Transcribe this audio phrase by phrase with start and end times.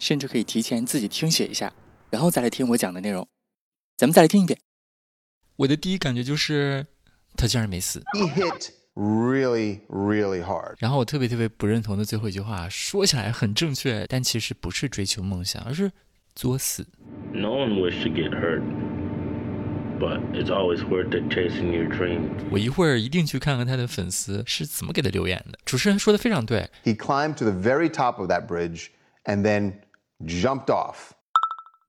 [0.00, 1.72] 甚至可以提前自己听写一下，
[2.10, 3.28] 然后再来听我讲的内容。
[3.96, 4.58] 咱们再来听一遍。
[5.56, 6.86] 我的第一感觉就是
[7.36, 8.02] 他竟然没死。
[8.14, 10.76] He hit really, really hard。
[10.78, 15.92] 然后我特别特别不认同的最后一句话，说起来很正确，但其实不是追求梦想，而是
[16.34, 16.86] 作死。
[17.34, 18.62] No one wish to get hurt,
[20.00, 22.30] but it's always worth it chasing your dream。
[22.50, 25.58] 我一会儿一定去看看他的粉丝是怎么给他留言的。
[25.66, 26.70] 主持人说的非常对。
[26.84, 28.86] He climbed to the very top of that bridge
[29.24, 29.74] and then
[30.26, 31.12] jumped off.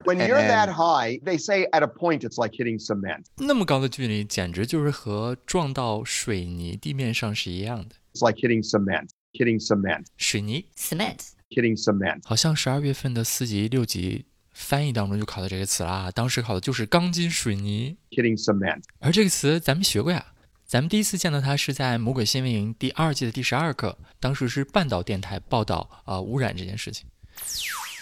[0.04, 3.26] When you're that high, they say at a point it's like hitting cement.
[3.36, 7.94] 那么高的距离，简直就是和撞到水泥地面上是一样的。
[8.12, 10.06] It's like hitting cement, hitting cement.
[10.16, 11.18] 水泥 cement,
[11.50, 12.20] hitting cement.
[12.24, 16.10] 好像十二月份的四级、六级翻译当中就考到这个词啦。
[16.10, 18.82] 当时考的就是钢筋水泥 hitting cement。
[18.98, 20.26] 而这个词咱们学过呀。
[20.64, 27.06] 咱们第一次见到它是在《魔鬼新闻营》第二季的第十二课，当时是半岛电台报道啊、呃、污染这件事情。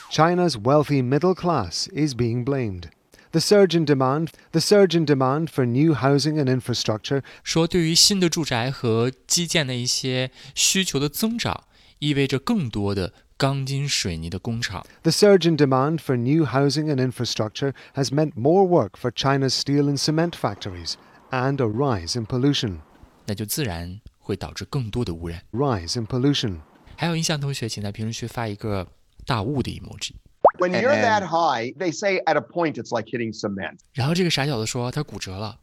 [0.09, 2.89] China's wealthy middle class is being blamed.
[3.31, 11.66] The surge in demand, the surge in demand for new housing and infrastructure 说，对于新的住宅和基建的一些需求的增长，
[11.99, 14.85] 意味着更多的钢筋水泥的工厂。
[15.03, 19.89] The surge in demand for new housing and infrastructure has meant more work for China's steel
[19.89, 20.94] and cement factories
[21.31, 22.77] and a rise in pollution.
[23.25, 25.41] 那就自然会导致更多的污染。
[25.52, 26.59] Rise in pollution.
[26.95, 28.88] 还有印象同学，请在评论区发一个。
[29.31, 30.14] 大雾的 emoji。
[30.59, 33.78] When you're that high, they say at a point it's like hitting cement.
[33.92, 35.61] 然后这个傻小子说他骨折了。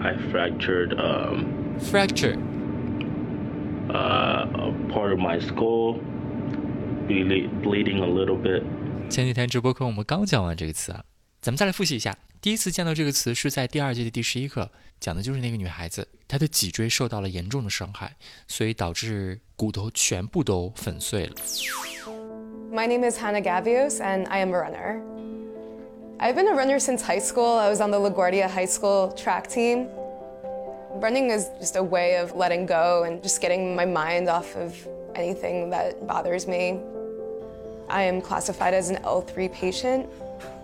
[0.00, 1.44] I fractured um
[1.78, 2.36] fracture
[3.88, 6.00] uh a part of my skull
[7.06, 8.64] bleeding a little bit.
[9.08, 11.04] 前几天直播课我们刚讲完这个词啊，
[11.40, 12.18] 咱们再来复习一下。
[12.40, 18.16] 第一次见到这个词是在第二季的第十一课，讲的就是那个女孩子，她的脊椎受到了严重的伤害，
[18.48, 21.34] 所以导致骨头全部都粉碎了。
[22.72, 25.02] My name is Hannah Gavios, and I am a runner.
[26.18, 27.44] I've been a runner since high school.
[27.44, 29.90] I was on the LaGuardia High School track team.
[30.94, 34.74] Running is just a way of letting go and just getting my mind off of
[35.14, 36.80] anything that bothers me.
[37.90, 40.08] I am classified as an L3 patient.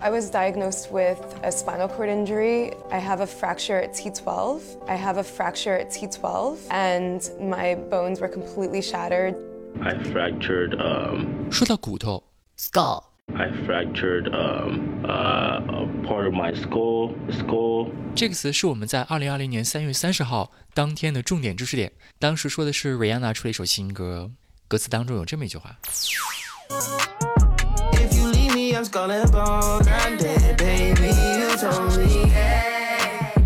[0.01, 2.73] I was diagnosed with a spinal cord injury.
[2.91, 4.89] I have a fracture at T12.
[4.89, 9.37] I have a fracture at T12, and my bones were completely shattered.
[9.82, 12.24] I fractured um 说到骨头
[12.58, 13.04] skull
[13.36, 21.92] I fractured um uh a part of my skull skull 这个词是我们在二零二零年三月三十号当天的重点知识点。
[22.20, 24.32] 当时说的是 Rihanna 出了一首新歌，
[24.68, 25.78] 歌词当中有这么一句话。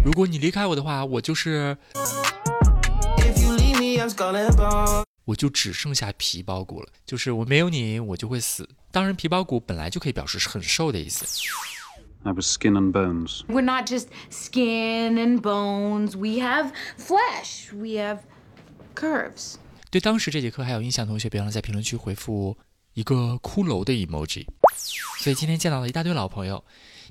[0.03, 1.77] 如果你离开我的话，我就是。
[5.24, 8.68] 我就只剩下皮包骨了，就是我没有你，我就会死。
[8.90, 11.24] 当然，皮包骨本来就可以表示是很瘦的意思。
[12.24, 13.42] I was skin and bones.
[13.46, 16.16] We're not just skin and bones.
[16.16, 17.72] We have flesh.
[17.72, 18.20] We have
[18.94, 19.56] curves.
[19.90, 22.56] 对当时这节课还有印象同学，别忘了在评论区回复
[22.94, 24.46] 一个骷髅的 emoji。
[25.18, 26.64] 所以今天见到了一大堆老朋友。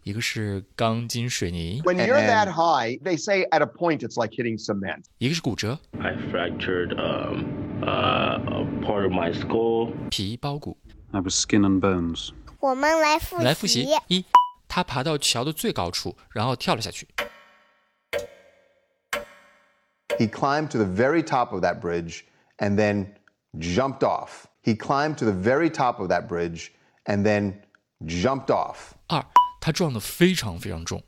[0.04, 1.80] 一个是钢筋水泥。
[1.84, 5.04] When you're that high, they say at a point it's like hitting cement.
[5.20, 5.78] 一个是骨折。
[6.00, 9.93] I fractured um uh a part of my skull.
[10.11, 10.77] 皮包骨。
[11.13, 12.31] I was skin and bones.
[12.61, 13.45] 我们来复习。
[13.45, 14.25] 来复习一，
[14.69, 17.09] 他爬到桥的最高处，然后跳了下去。
[20.19, 22.23] He climbed to the very top of that bridge
[22.59, 23.15] and then
[23.59, 24.47] jumped off.
[24.63, 26.71] He climbed to the very top of that bridge
[27.05, 27.61] and then
[28.05, 28.93] jumped off.
[29.09, 29.25] 二。
[29.61, 31.03] 他撞得非常非常重。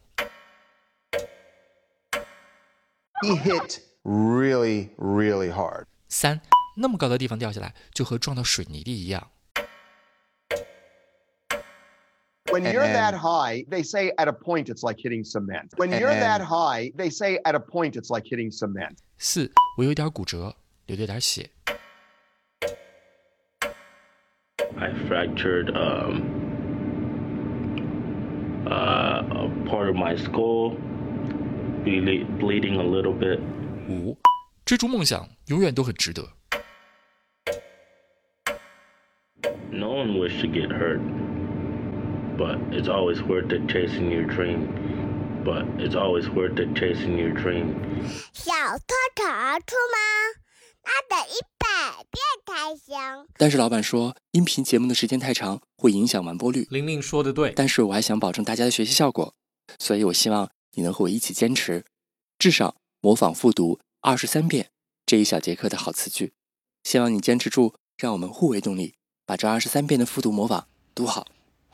[3.22, 5.84] He hit really, really hard.
[6.08, 6.40] 三，
[6.75, 9.29] 那么高的地方掉下来，就和撞到水泥地一样。
[12.51, 15.69] When you're that high, they say at a point it's like hitting cement.
[15.77, 18.97] When you're that high, they say at a point it's like hitting cement.
[19.17, 20.55] 四，我有点骨折，
[20.85, 21.49] 流了点血。
[24.77, 26.21] I fractured um
[28.67, 30.77] uh, a part of my skull
[31.83, 33.39] bleeding a little bit.
[33.89, 34.17] 五，
[34.63, 36.29] 追逐梦想永远都很值得。
[40.03, 40.99] One wish to get hurt,
[42.37, 44.67] but it's always worth it chasing your dream.
[45.45, 47.75] But it's always worth it chasing your dream.
[48.33, 49.99] 小偷逃出吗？
[50.85, 53.27] 那得一百遍才行。
[53.37, 56.67] 但是老板说，音频节目的时间太长，会影响完播率。
[56.69, 59.33] 玲玲说的对，但是我还想保证大家的学习效果，
[59.79, 61.83] 所以我希望你能和我一起坚持，
[62.37, 64.69] 至少模仿复读二十三遍
[65.05, 66.33] 这一小节课的好词句。
[66.85, 68.95] 希望你坚持住，让我们互为动力，
[69.26, 71.26] 把这二十三遍的复读模仿读好。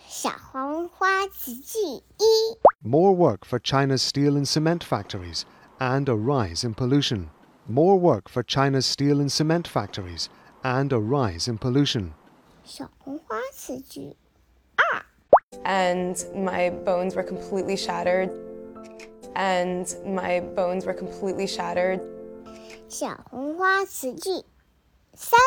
[0.07, 2.25] 小黄花词句一
[2.81, 5.43] More work for China's steel and cement factories
[5.79, 7.29] and a rise in pollution.
[7.67, 10.27] More work for China's steel and cement factories
[10.63, 12.13] and a rise in pollution.
[12.65, 14.17] 小红花词句
[15.65, 18.31] and my bones were completely shattered.
[19.35, 22.01] And my bones were completely shattered.
[22.89, 24.45] 小红花词句
[25.15, 25.41] 三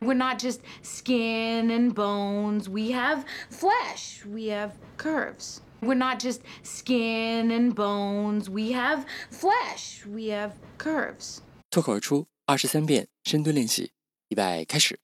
[0.00, 2.68] We're not just skin and bones.
[2.68, 4.24] We have flesh.
[4.26, 5.60] We have curves.
[5.80, 8.48] We're not just skin and bones.
[8.48, 10.04] We have flesh.
[10.06, 11.40] We have curves.
[11.70, 13.92] 脱口而出二十三遍深蹲练习，
[14.28, 15.00] 预备开始。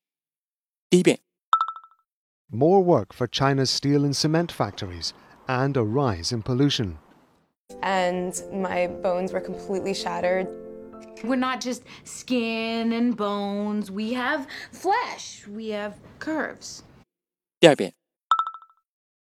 [0.90, 1.20] 第一遍，
[2.50, 5.10] More work for China's steel and cement factories
[5.46, 6.96] and a rise in pollution.
[7.82, 10.48] And my bones were completely shattered.
[11.24, 13.90] We're not just skin and bones.
[13.90, 15.46] We have flesh.
[15.48, 16.82] We have curves.
[17.60, 17.92] 第二遍，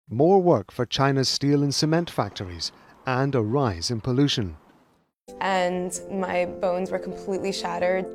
[0.08, 2.70] More work for China's steel and cement factories
[3.04, 4.56] and a rise in pollution.
[5.40, 8.06] And my bones were completely shattered.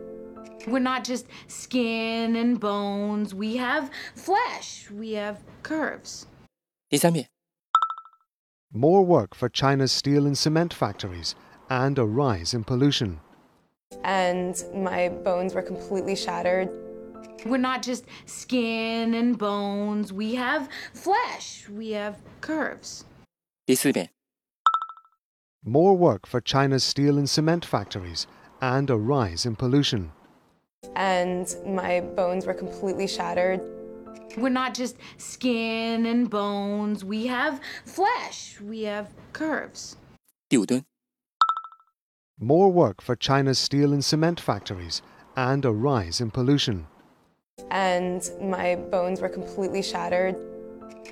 [0.66, 3.36] We're not just skin and bones.
[3.36, 4.90] We have flesh.
[4.90, 6.26] We have curves.
[6.90, 7.28] 第三遍，
[8.72, 11.36] More work for China's steel and cement factories
[11.70, 13.20] and a rise in pollution.
[14.04, 16.70] And my bones were completely shattered.
[17.46, 20.14] We're not just skin and bones.
[20.14, 21.68] We have flesh.
[21.70, 23.06] We have curves.
[23.66, 24.10] 第四遍，
[25.64, 28.28] More work for China's steel and cement factories
[28.62, 30.12] and a rise in pollution.
[30.96, 33.62] And my bones were completely shattered.
[34.38, 37.06] We're not just skin and bones.
[37.06, 38.60] We have flesh.
[38.60, 39.96] We have curves.
[40.50, 40.84] 第五蹲，
[42.40, 45.02] More work for China's steel and cement factories
[45.36, 46.88] and a rise in pollution.
[47.72, 50.36] And my bones were completely shattered.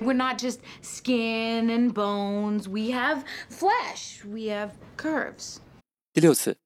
[0.00, 2.68] We're not just skin and bones.
[2.68, 4.22] We have flesh.
[4.24, 5.60] We have curves.
[6.12, 6.56] 第六次，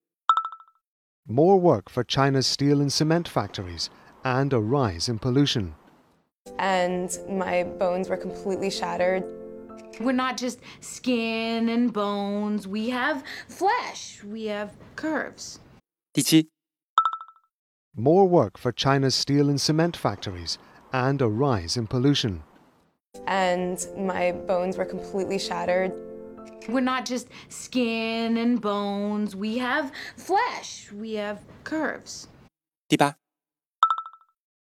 [1.28, 3.90] More work for China's steel and cement factories
[4.24, 5.74] and a rise in pollution.
[6.58, 9.24] And my bones were completely shattered.
[10.00, 12.68] We're not just skin and bones.
[12.68, 14.22] We have flesh.
[14.24, 15.60] We have curves.
[16.12, 16.48] 第七，
[17.94, 20.58] More work for China's steel and cement factories
[20.92, 22.42] and a rise in pollution.
[23.26, 25.92] And my bones were completely shattered.
[26.68, 29.34] We're not just skin and bones.
[29.34, 30.90] We have flesh.
[30.92, 32.28] We have curves.
[32.88, 33.14] 第八，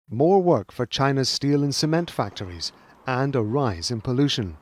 [0.07, 2.71] More work for China's steel and cement factories
[3.07, 4.57] and a rise in pollution.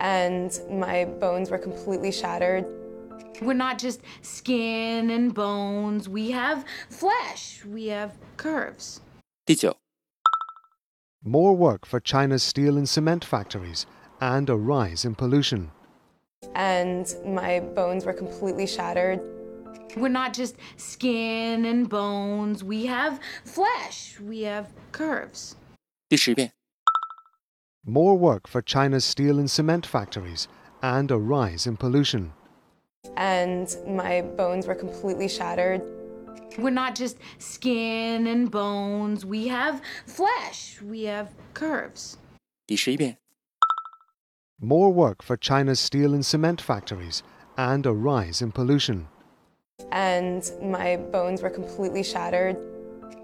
[0.00, 2.64] And my bones were completely shattered.
[3.42, 6.08] We're not just skin and bones.
[6.08, 7.64] We have flesh.
[7.64, 9.00] We have curves.
[9.46, 9.76] 第九，
[11.22, 13.86] More work for China's steel and cement factories
[14.20, 15.70] and a rise in pollution.
[16.54, 19.20] And my bones were completely shattered.
[19.96, 22.62] We're not just skin and bones.
[22.62, 24.18] We have flesh.
[24.20, 25.56] We have curves.
[26.08, 26.52] 第十遍，
[27.86, 30.48] More work for China's steel and cement factories
[30.82, 32.32] and a rise in pollution.
[33.16, 35.82] And my bones were completely shattered.
[36.58, 39.26] We're not just skin and bones.
[39.26, 40.80] We have flesh.
[40.80, 42.16] We have curves.
[42.66, 43.18] 第十一遍，
[44.58, 47.22] More work for China's steel and cement factories
[47.56, 49.08] and a rise in pollution.
[49.90, 52.56] And my bones were completely shattered.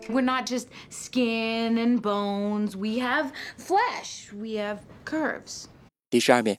[0.08, 2.76] We're not just skin and bones.
[2.76, 4.32] We have flesh.
[4.32, 5.68] We have curves.
[6.10, 6.58] 第十二遍，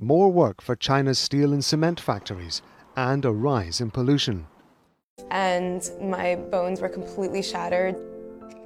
[0.00, 2.60] More work for China's steel and cement factories
[2.94, 4.46] and a rise in pollution.
[5.30, 7.96] And my bones were completely shattered.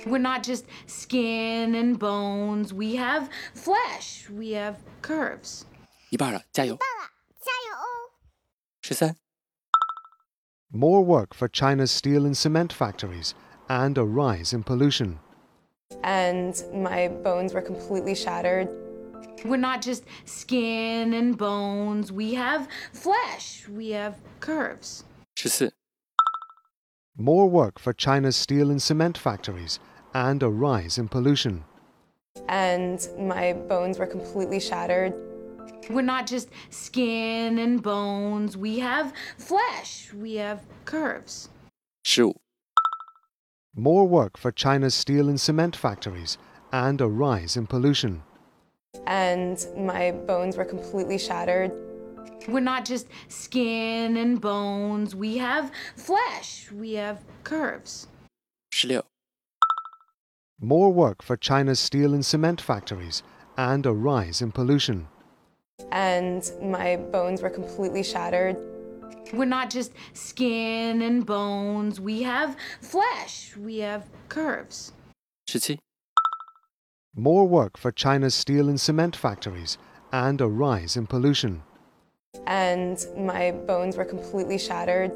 [0.07, 2.73] We're not just skin and bones.
[2.73, 4.29] We have flesh.
[4.31, 5.65] We have curves.
[6.11, 6.77] 一半了，加油！
[6.77, 8.13] 加油哦！
[8.83, 9.17] 十三、
[10.72, 13.34] more work for China's steel and cement factories
[13.70, 15.20] and a rise in pollution.
[16.04, 18.68] And my bones were completely shattered.
[19.46, 22.12] We're not just skin and bones.
[22.12, 23.66] We have flesh.
[23.70, 25.04] We have curves.
[25.36, 25.72] 十四、
[27.16, 29.80] More work for China's steel and cement factories
[30.14, 31.64] and a rise in pollution.
[32.50, 35.14] and my bones were completely shattered.
[35.90, 38.58] We're not just skin and bones.
[38.58, 40.12] We have flesh.
[40.14, 41.50] We have curves.
[42.04, 42.36] Shoot.
[43.76, 46.38] More work for China's steel and cement factories
[46.72, 48.24] and a rise in pollution.
[49.06, 51.72] And my bones were completely shattered.
[52.48, 55.16] We're not just skin and bones.
[55.16, 56.72] We have flesh.
[56.72, 58.08] We have curves.
[58.74, 59.02] 16.
[60.60, 63.22] More work for China's steel and cement factories
[63.58, 65.08] and a rise in pollution
[65.98, 68.56] and my bones were completely shattered.
[69.34, 74.94] We're not just skin and bones, we have flesh, we have curves.
[75.50, 75.80] Shitty.
[77.16, 79.80] More work for China's steel and cement factories
[80.12, 81.64] and a rise in pollution.
[82.46, 85.12] And my bones were completely shattered.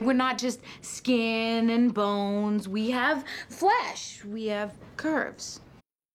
[0.00, 5.60] We're not just skin and bones, we have flesh, we have curves.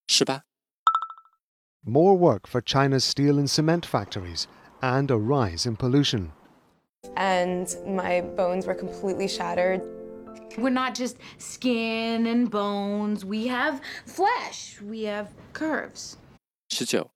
[0.09, 0.41] Eighteen.
[1.86, 4.48] More work for China's steel and cement factories
[4.82, 6.32] and a rise in pollution.
[7.15, 9.82] and my bones were completely shattered.
[10.58, 13.24] We're not just skin and bones.
[13.24, 14.82] We have flesh.
[14.82, 16.18] We have curves.
[16.70, 17.12] 十九、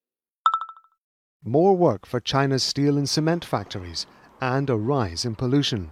[1.44, 4.06] More work for China's steel and cement factories
[4.40, 5.90] and a rise in pollution.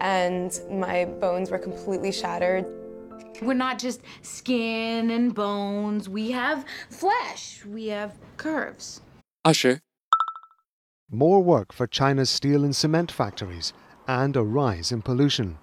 [0.00, 2.64] and my bones were completely shattered.
[3.42, 6.08] We're not just skin and bones.
[6.08, 7.64] We have flesh.
[7.64, 9.00] We have curves.
[9.44, 9.80] Usher.
[11.10, 13.72] More work for China's steel and cement factories
[14.08, 15.58] and a rise in pollution.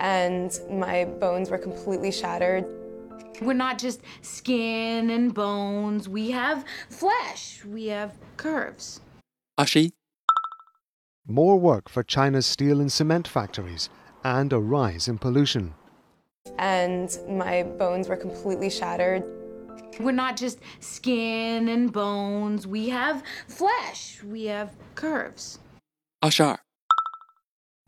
[0.00, 2.64] And my bones were completely shattered.
[3.40, 6.08] We're not just skin and bones.
[6.08, 7.64] We have flesh.
[7.64, 9.00] We have curves.
[9.58, 9.92] Ashi.
[11.26, 13.88] More work for China's steel and cement factories
[14.24, 15.74] and a rise in pollution
[16.57, 19.23] and my bones were completely shattered.
[19.99, 22.67] We're not just skin and bones.
[22.67, 24.21] We have flesh.
[24.23, 25.59] We have curves.
[26.19, 26.59] 二十二、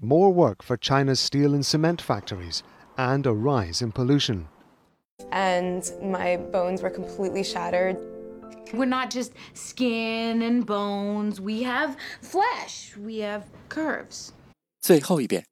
[0.02, 2.64] More work for China's steel and cement factories
[2.98, 4.48] and a rise in pollution.
[5.32, 7.98] and my bones were completely shattered.
[8.74, 11.42] We're not just skin and bones.
[11.42, 12.96] We have flesh.
[12.98, 14.32] We have curves.
[14.82, 15.46] 最后一遍。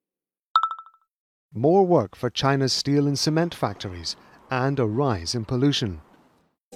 [1.54, 4.16] More work for China's steel and cement factories
[4.50, 6.02] and a rise in pollution.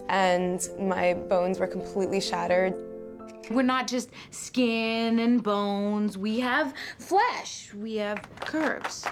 [0.10, 2.74] and my bones were completely shattered.
[3.50, 6.18] We're not just skin and bones.
[6.18, 7.74] We have flesh.
[7.76, 9.06] We have curves.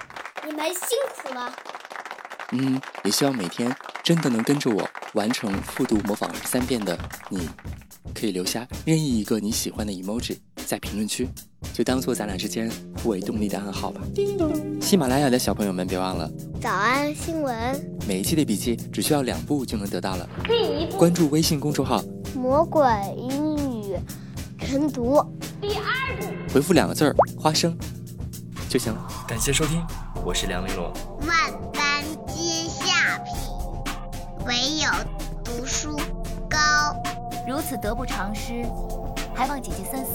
[0.46, 1.54] 你们辛苦了。
[2.52, 6.98] 嗯，也希望每天真的能跟着我完成复读模仿二十三遍的
[7.30, 7.50] 你，
[8.14, 11.28] 可以留下任意一个你喜欢的 emoji 在评论区，
[11.75, 12.71] 就当做咱俩之间
[13.03, 14.01] 互为动力的暗号吧。
[14.81, 16.31] 喜马拉雅的小朋友们，别忘了
[16.63, 20.29] 早安新闻，每一期的笔记只需要两步就能得到了。
[20.45, 22.01] 第一步，关注微信公众号，
[22.37, 22.81] 魔鬼
[23.17, 23.97] 英语
[24.61, 25.21] 晨读。
[25.61, 27.77] 第二步，回复两个字儿“花生”
[28.71, 29.09] 就行了。
[29.27, 29.85] 感谢收听，
[30.25, 30.85] 我是梁玲珑。
[31.27, 31.37] 万
[31.73, 33.35] 般皆下品，
[34.47, 34.89] 唯有
[35.43, 35.97] 读书
[36.49, 36.57] 高。
[37.49, 38.65] 如此得不偿失，
[39.35, 40.13] 还望姐姐三思。